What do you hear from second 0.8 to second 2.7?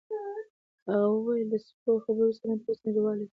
هغه وویل د سپکو خوړو صنعت